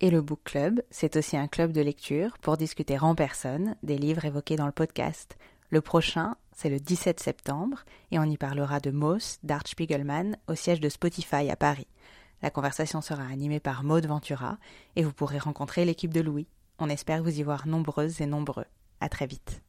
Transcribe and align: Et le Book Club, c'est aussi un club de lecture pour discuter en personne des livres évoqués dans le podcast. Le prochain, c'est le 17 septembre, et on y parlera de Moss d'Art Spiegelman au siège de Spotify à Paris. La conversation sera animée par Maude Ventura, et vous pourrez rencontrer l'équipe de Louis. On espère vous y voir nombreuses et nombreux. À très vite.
Et 0.00 0.10
le 0.10 0.20
Book 0.20 0.40
Club, 0.44 0.82
c'est 0.90 1.16
aussi 1.16 1.38
un 1.38 1.48
club 1.48 1.72
de 1.72 1.80
lecture 1.80 2.36
pour 2.38 2.58
discuter 2.58 2.98
en 2.98 3.14
personne 3.14 3.76
des 3.82 3.96
livres 3.96 4.26
évoqués 4.26 4.56
dans 4.56 4.66
le 4.66 4.72
podcast. 4.72 5.38
Le 5.70 5.80
prochain, 5.80 6.36
c'est 6.52 6.68
le 6.68 6.78
17 6.78 7.18
septembre, 7.18 7.84
et 8.10 8.18
on 8.18 8.24
y 8.24 8.36
parlera 8.36 8.78
de 8.78 8.90
Moss 8.90 9.38
d'Art 9.42 9.66
Spiegelman 9.66 10.36
au 10.48 10.54
siège 10.54 10.80
de 10.80 10.90
Spotify 10.90 11.50
à 11.50 11.56
Paris. 11.56 11.88
La 12.42 12.50
conversation 12.50 13.00
sera 13.00 13.24
animée 13.24 13.60
par 13.60 13.84
Maude 13.84 14.06
Ventura, 14.06 14.58
et 14.96 15.02
vous 15.02 15.12
pourrez 15.12 15.38
rencontrer 15.38 15.86
l'équipe 15.86 16.12
de 16.12 16.20
Louis. 16.20 16.46
On 16.78 16.90
espère 16.90 17.22
vous 17.22 17.40
y 17.40 17.42
voir 17.42 17.66
nombreuses 17.66 18.20
et 18.20 18.26
nombreux. 18.26 18.66
À 19.00 19.08
très 19.08 19.26
vite. 19.26 19.65